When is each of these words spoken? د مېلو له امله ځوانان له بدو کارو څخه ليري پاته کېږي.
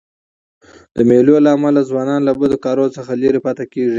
د 0.95 0.97
مېلو 1.09 1.35
له 1.45 1.49
امله 1.55 1.81
ځوانان 1.89 2.19
له 2.27 2.31
بدو 2.39 2.57
کارو 2.65 2.93
څخه 2.97 3.11
ليري 3.21 3.39
پاته 3.45 3.63
کېږي. 3.71 3.89